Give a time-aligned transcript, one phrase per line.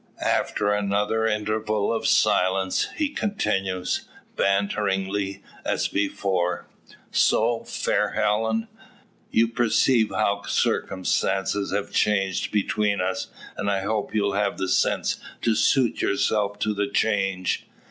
[0.25, 6.67] After another interval of silence, he continues, banteringly as before:
[7.11, 8.67] "So, fair Helen,
[9.29, 15.17] you perceive how circumstances have changed between us, and I hope you'll have the sense
[15.43, 17.67] to suit yourself to the change.